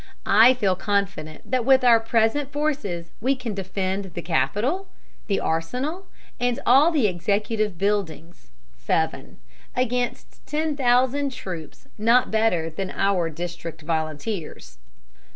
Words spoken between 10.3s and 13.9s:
ten thousand troops not better than our District